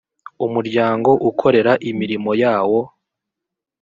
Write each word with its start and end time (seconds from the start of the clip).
umuryango 0.45 1.09
ukorera 1.29 1.73
imirimo 1.89 2.31
yawo 2.43 2.79